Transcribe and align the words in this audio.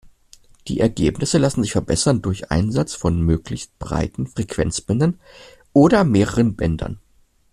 Die 0.67 0.79
Ergebnisse 0.79 1.37
lassen 1.37 1.61
sich 1.61 1.73
verbessern, 1.73 2.23
durch 2.23 2.49
Einsatz 2.49 2.95
von 2.95 3.21
möglichst 3.21 3.77
breiten 3.77 4.25
Frequenzbändern 4.25 5.19
oder 5.73 6.03
mehreren 6.05 6.55
Bändern. 6.55 6.97